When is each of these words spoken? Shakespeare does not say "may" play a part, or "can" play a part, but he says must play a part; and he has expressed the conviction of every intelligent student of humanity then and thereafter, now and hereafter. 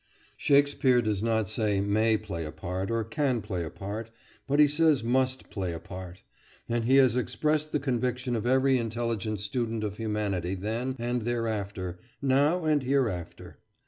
Shakespeare 0.35 0.99
does 1.03 1.21
not 1.21 1.47
say 1.47 1.79
"may" 1.79 2.17
play 2.17 2.43
a 2.43 2.51
part, 2.51 2.89
or 2.89 3.03
"can" 3.03 3.39
play 3.39 3.63
a 3.63 3.69
part, 3.69 4.09
but 4.47 4.59
he 4.59 4.65
says 4.65 5.03
must 5.03 5.51
play 5.51 5.73
a 5.73 5.79
part; 5.79 6.23
and 6.67 6.85
he 6.85 6.95
has 6.95 7.15
expressed 7.15 7.71
the 7.71 7.79
conviction 7.79 8.35
of 8.35 8.47
every 8.47 8.79
intelligent 8.79 9.41
student 9.41 9.83
of 9.83 9.97
humanity 9.97 10.55
then 10.55 10.95
and 10.97 11.21
thereafter, 11.21 11.99
now 12.19 12.65
and 12.65 12.81
hereafter. 12.81 13.59